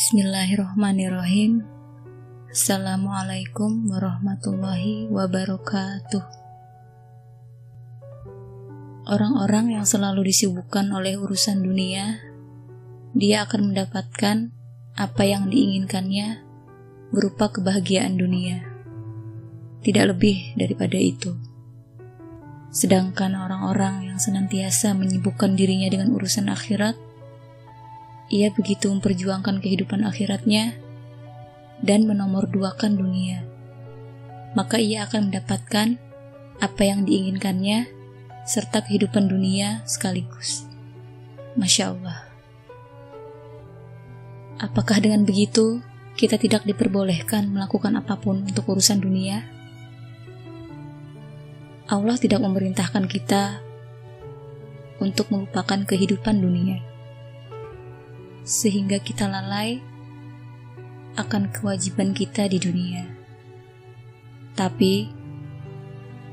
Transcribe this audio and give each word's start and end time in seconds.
Bismillahirrahmanirrahim. 0.00 1.60
Assalamualaikum 2.48 3.84
warahmatullahi 3.84 5.12
wabarakatuh. 5.12 6.24
Orang-orang 9.04 9.76
yang 9.76 9.84
selalu 9.84 10.32
disibukkan 10.32 10.88
oleh 10.96 11.20
urusan 11.20 11.60
dunia, 11.60 12.16
dia 13.12 13.44
akan 13.44 13.76
mendapatkan 13.76 14.48
apa 14.96 15.22
yang 15.28 15.52
diinginkannya 15.52 16.48
berupa 17.12 17.52
kebahagiaan 17.52 18.16
dunia. 18.16 18.64
Tidak 19.84 20.04
lebih 20.16 20.56
daripada 20.56 20.96
itu. 20.96 21.36
Sedangkan 22.72 23.36
orang-orang 23.36 24.08
yang 24.08 24.16
senantiasa 24.16 24.96
menyibukkan 24.96 25.60
dirinya 25.60 25.92
dengan 25.92 26.16
urusan 26.16 26.48
akhirat, 26.48 27.09
ia 28.30 28.48
begitu 28.54 28.86
memperjuangkan 28.94 29.58
kehidupan 29.58 30.06
akhiratnya 30.06 30.78
dan 31.82 32.06
menomorduakan 32.06 32.94
dunia, 32.94 33.42
maka 34.54 34.78
ia 34.78 35.04
akan 35.10 35.28
mendapatkan 35.28 35.98
apa 36.62 36.82
yang 36.86 37.02
diinginkannya 37.02 37.90
serta 38.46 38.86
kehidupan 38.86 39.26
dunia 39.26 39.82
sekaligus. 39.84 40.64
Masya 41.58 41.84
Allah. 41.90 42.30
Apakah 44.60 45.02
dengan 45.02 45.26
begitu 45.26 45.82
kita 46.14 46.38
tidak 46.38 46.62
diperbolehkan 46.68 47.50
melakukan 47.50 47.98
apa 47.98 48.14
pun 48.20 48.46
untuk 48.46 48.70
urusan 48.70 49.02
dunia? 49.02 49.42
Allah 51.90 52.14
tidak 52.14 52.38
memerintahkan 52.44 53.10
kita 53.10 53.58
untuk 55.02 55.32
melupakan 55.32 55.80
kehidupan 55.82 56.38
dunia, 56.38 56.78
sehingga 58.50 58.98
kita 58.98 59.30
lalai 59.30 59.78
akan 61.14 61.54
kewajiban 61.54 62.10
kita 62.10 62.50
di 62.50 62.58
dunia. 62.58 63.06
Tapi, 64.58 65.06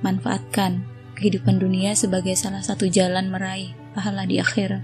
manfaatkan 0.02 0.82
kehidupan 1.14 1.62
dunia 1.62 1.94
sebagai 1.94 2.34
salah 2.34 2.66
satu 2.66 2.90
jalan 2.90 3.30
meraih 3.30 3.78
pahala 3.94 4.26
di 4.26 4.42
akhirat. 4.42 4.82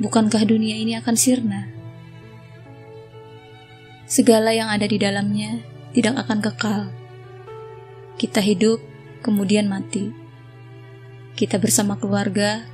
Bukankah 0.00 0.48
dunia 0.48 0.80
ini 0.80 0.96
akan 0.96 1.16
sirna? 1.20 1.68
Segala 4.08 4.56
yang 4.56 4.72
ada 4.72 4.88
di 4.88 4.96
dalamnya 4.96 5.60
tidak 5.92 6.24
akan 6.24 6.40
kekal. 6.40 6.82
Kita 8.16 8.40
hidup, 8.40 8.80
kemudian 9.20 9.68
mati. 9.68 10.08
Kita 11.36 11.60
bersama 11.60 12.00
keluarga, 12.00 12.64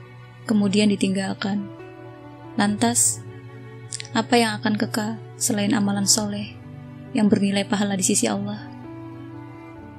kemudian 0.46 0.88
ditinggalkan. 0.88 1.66
Lantas, 2.56 3.20
apa 4.16 4.40
yang 4.40 4.56
akan 4.62 4.80
kekal 4.80 5.20
selain 5.36 5.76
amalan 5.76 6.08
soleh 6.08 6.56
yang 7.12 7.28
bernilai 7.28 7.68
pahala 7.68 7.98
di 7.98 8.06
sisi 8.06 8.24
Allah? 8.24 8.72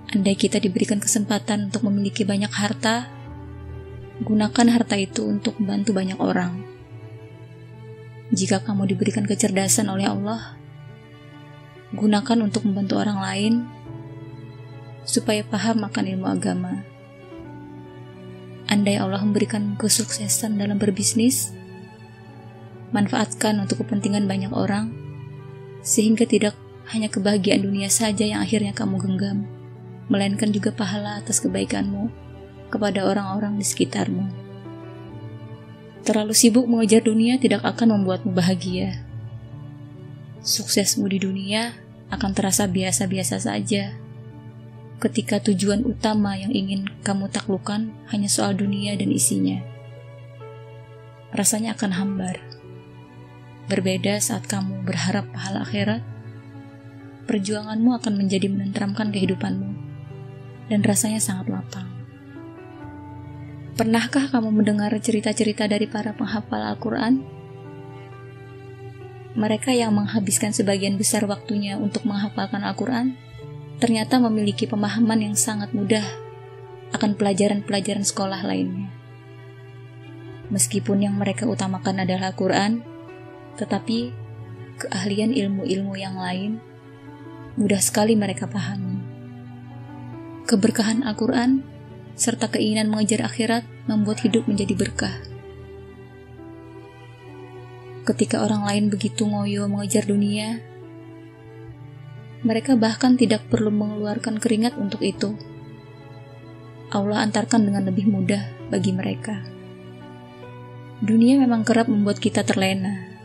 Andai 0.08 0.40
kita 0.40 0.58
diberikan 0.58 1.04
kesempatan 1.04 1.68
untuk 1.70 1.84
memiliki 1.86 2.24
banyak 2.24 2.50
harta, 2.50 3.12
gunakan 4.24 4.68
harta 4.72 4.96
itu 4.96 5.28
untuk 5.28 5.60
membantu 5.60 5.92
banyak 5.94 6.18
orang. 6.18 6.64
Jika 8.32 8.64
kamu 8.64 8.88
diberikan 8.90 9.28
kecerdasan 9.28 9.92
oleh 9.92 10.08
Allah, 10.08 10.56
gunakan 11.92 12.44
untuk 12.44 12.64
membantu 12.68 13.00
orang 13.00 13.20
lain 13.20 13.54
supaya 15.08 15.44
paham 15.44 15.88
akan 15.88 16.04
ilmu 16.04 16.28
agama. 16.28 16.84
Andai 18.68 19.00
Allah 19.00 19.24
memberikan 19.24 19.80
kesuksesan 19.80 20.60
dalam 20.60 20.76
berbisnis, 20.76 21.56
manfaatkan 22.92 23.56
untuk 23.64 23.88
kepentingan 23.88 24.28
banyak 24.28 24.52
orang, 24.52 24.92
sehingga 25.80 26.28
tidak 26.28 26.52
hanya 26.92 27.08
kebahagiaan 27.08 27.64
dunia 27.64 27.88
saja 27.88 28.28
yang 28.28 28.44
akhirnya 28.44 28.76
kamu 28.76 29.00
genggam, 29.00 29.48
melainkan 30.12 30.52
juga 30.52 30.76
pahala 30.76 31.24
atas 31.24 31.40
kebaikanmu 31.40 32.12
kepada 32.68 33.08
orang-orang 33.08 33.56
di 33.56 33.64
sekitarmu. 33.64 34.28
Terlalu 36.04 36.36
sibuk 36.36 36.68
mengejar 36.68 37.04
dunia 37.04 37.40
tidak 37.40 37.64
akan 37.64 38.00
membuatmu 38.00 38.36
bahagia. 38.36 39.04
Suksesmu 40.44 41.08
di 41.08 41.20
dunia 41.20 41.76
akan 42.12 42.32
terasa 42.32 42.68
biasa-biasa 42.68 43.44
saja 43.44 44.07
ketika 44.98 45.38
tujuan 45.38 45.86
utama 45.86 46.34
yang 46.34 46.50
ingin 46.50 46.90
kamu 47.06 47.30
taklukan 47.30 47.94
hanya 48.10 48.26
soal 48.26 48.58
dunia 48.58 48.98
dan 48.98 49.14
isinya. 49.14 49.62
Rasanya 51.30 51.78
akan 51.78 51.92
hambar. 51.94 52.42
Berbeda 53.70 54.18
saat 54.18 54.50
kamu 54.50 54.82
berharap 54.88 55.30
pahala 55.30 55.62
akhirat, 55.62 56.02
perjuanganmu 57.30 57.94
akan 58.00 58.14
menjadi 58.16 58.50
menenteramkan 58.50 59.14
kehidupanmu, 59.14 59.70
dan 60.72 60.80
rasanya 60.82 61.22
sangat 61.22 61.52
lapang. 61.52 61.86
Pernahkah 63.78 64.34
kamu 64.34 64.50
mendengar 64.50 64.90
cerita-cerita 64.98 65.70
dari 65.70 65.86
para 65.86 66.18
penghafal 66.18 66.64
Al-Quran? 66.74 67.22
Mereka 69.38 69.70
yang 69.78 69.94
menghabiskan 69.94 70.50
sebagian 70.50 70.98
besar 70.98 71.30
waktunya 71.30 71.78
untuk 71.78 72.10
menghafalkan 72.10 72.66
Al-Quran, 72.66 73.27
ternyata 73.78 74.18
memiliki 74.18 74.66
pemahaman 74.66 75.32
yang 75.32 75.36
sangat 75.38 75.74
mudah 75.74 76.06
akan 76.96 77.14
pelajaran-pelajaran 77.14 78.06
sekolah 78.06 78.42
lainnya. 78.42 78.90
Meskipun 80.48 81.04
yang 81.04 81.20
mereka 81.20 81.44
utamakan 81.44 82.08
adalah 82.08 82.32
Al-Quran, 82.32 82.82
tetapi 83.60 84.16
keahlian 84.80 85.36
ilmu-ilmu 85.36 85.94
yang 86.00 86.16
lain 86.16 86.62
mudah 87.58 87.82
sekali 87.82 88.14
mereka 88.14 88.48
pahami. 88.48 89.02
Keberkahan 90.48 91.04
Al-Quran 91.04 91.66
serta 92.16 92.48
keinginan 92.48 92.88
mengejar 92.88 93.28
akhirat 93.28 93.68
membuat 93.86 94.24
hidup 94.24 94.48
menjadi 94.48 94.74
berkah. 94.74 95.18
Ketika 98.08 98.40
orang 98.40 98.64
lain 98.64 98.86
begitu 98.88 99.28
ngoyo 99.28 99.68
mengejar 99.68 100.08
dunia, 100.08 100.64
mereka 102.46 102.78
bahkan 102.78 103.18
tidak 103.18 103.46
perlu 103.50 103.74
mengeluarkan 103.74 104.38
keringat 104.38 104.78
untuk 104.78 105.02
itu. 105.02 105.34
Allah 106.94 107.26
antarkan 107.26 107.66
dengan 107.66 107.90
lebih 107.90 108.06
mudah 108.08 108.70
bagi 108.70 108.94
mereka. 108.94 109.42
Dunia 111.02 111.38
memang 111.38 111.62
kerap 111.62 111.90
membuat 111.90 112.18
kita 112.18 112.42
terlena, 112.42 113.18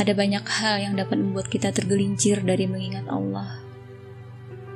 ada 0.00 0.16
banyak 0.16 0.44
hal 0.46 0.76
yang 0.80 0.94
dapat 0.94 1.18
membuat 1.18 1.50
kita 1.50 1.74
tergelincir 1.74 2.40
dari 2.40 2.64
mengingat 2.64 3.10
Allah. 3.10 3.60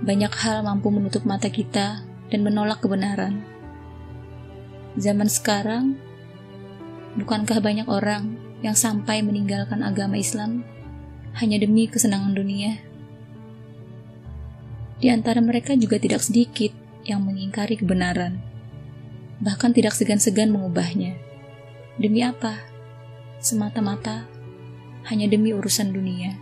Banyak 0.05 0.33
hal 0.37 0.67
mampu 0.67 0.91
menutup 0.91 1.23
mata 1.25 1.47
kita 1.49 2.03
dan 2.29 2.41
menolak 2.45 2.83
kebenaran. 2.83 3.41
Zaman 5.01 5.31
sekarang, 5.31 5.97
bukankah 7.17 7.63
banyak 7.63 7.89
orang 7.89 8.37
yang 8.61 8.75
sampai 8.75 9.23
meninggalkan 9.23 9.81
agama 9.81 10.19
Islam 10.19 10.67
hanya 11.41 11.57
demi 11.57 11.89
kesenangan 11.89 12.35
dunia? 12.35 12.94
Di 15.05 15.13
antara 15.13 15.45
mereka 15.45 15.77
juga 15.77 16.01
tidak 16.01 16.25
sedikit 16.25 16.73
yang 17.05 17.21
mengingkari 17.29 17.77
kebenaran, 17.77 18.41
bahkan 19.37 19.69
tidak 19.77 19.93
segan-segan 19.93 20.49
mengubahnya. 20.49 21.21
Demi 22.01 22.25
apa? 22.25 22.57
Semata-mata 23.37 24.25
hanya 25.13 25.29
demi 25.29 25.53
urusan 25.53 25.93
dunia. 25.93 26.41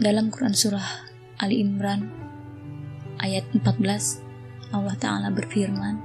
Dalam 0.00 0.32
Quran 0.32 0.56
Surah 0.56 1.04
Ali 1.36 1.60
Imran 1.60 2.08
ayat 3.20 3.44
14 3.52 4.72
Allah 4.72 4.96
Ta'ala 4.96 5.28
berfirman 5.28 6.00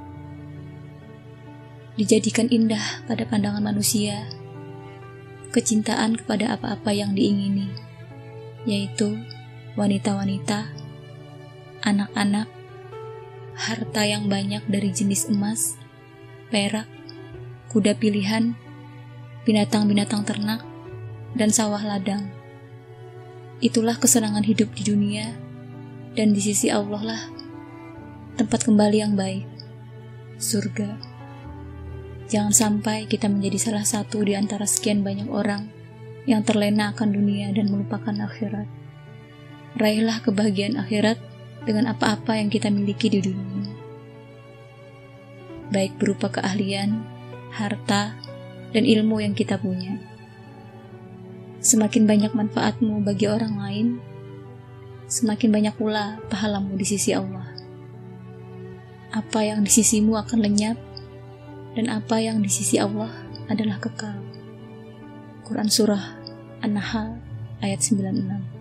Dijadikan 1.95 2.51
indah 2.51 3.07
pada 3.07 3.23
pandangan 3.23 3.63
manusia 3.63 4.27
kecintaan 5.55 6.19
kepada 6.19 6.59
apa-apa 6.59 6.91
yang 6.91 7.15
diingini 7.15 7.71
yaitu 8.67 9.15
wanita-wanita, 9.79 10.67
anak-anak, 11.85 12.47
harta 13.55 14.01
yang 14.03 14.27
banyak 14.27 14.59
dari 14.67 14.91
jenis 14.91 15.31
emas, 15.31 15.79
perak, 16.51 16.87
kuda 17.71 17.95
pilihan, 17.95 18.55
binatang-binatang 19.47 20.27
ternak, 20.27 20.59
dan 21.39 21.49
sawah 21.53 21.79
ladang. 21.79 22.27
Itulah 23.63 23.95
kesenangan 23.95 24.43
hidup 24.43 24.73
di 24.75 24.83
dunia, 24.83 25.31
dan 26.17 26.35
di 26.35 26.41
sisi 26.43 26.67
Allah 26.67 26.99
lah 26.99 27.21
tempat 28.35 28.67
kembali 28.67 28.97
yang 28.97 29.13
baik, 29.15 29.45
surga. 30.41 30.97
Jangan 32.31 32.51
sampai 32.55 33.05
kita 33.05 33.27
menjadi 33.27 33.71
salah 33.71 33.85
satu 33.85 34.23
di 34.23 34.33
antara 34.39 34.63
sekian 34.63 35.03
banyak 35.03 35.27
orang 35.27 35.67
yang 36.25 36.41
terlena 36.41 36.95
akan 36.95 37.11
dunia 37.11 37.51
dan 37.51 37.67
melupakan 37.69 38.15
akhirat. 38.23 38.80
Raihlah 39.79 40.19
kebahagiaan 40.19 40.75
akhirat 40.75 41.15
dengan 41.63 41.93
apa-apa 41.93 42.35
yang 42.35 42.51
kita 42.51 42.67
miliki 42.67 43.07
di 43.07 43.23
dunia. 43.23 43.71
Baik 45.71 45.95
berupa 45.95 46.27
keahlian, 46.27 46.99
harta, 47.55 48.17
dan 48.75 48.83
ilmu 48.83 49.23
yang 49.23 49.31
kita 49.31 49.55
punya. 49.55 49.95
Semakin 51.61 52.03
banyak 52.03 52.33
manfaatmu 52.35 52.99
bagi 53.05 53.29
orang 53.29 53.55
lain, 53.55 53.87
semakin 55.07 55.53
banyak 55.53 55.75
pula 55.77 56.19
pahalamu 56.27 56.75
di 56.75 56.83
sisi 56.83 57.15
Allah. 57.15 57.47
Apa 59.15 59.43
yang 59.43 59.63
di 59.63 59.71
sisimu 59.71 60.19
akan 60.19 60.39
lenyap, 60.43 60.75
dan 61.77 61.87
apa 61.87 62.19
yang 62.19 62.43
di 62.43 62.51
sisi 62.51 62.75
Allah 62.75 63.11
adalah 63.47 63.79
kekal. 63.79 64.19
Quran 65.47 65.67
Surah 65.71 66.19
An-Nahl 66.63 67.19
ayat 67.59 67.79
96 67.79 68.60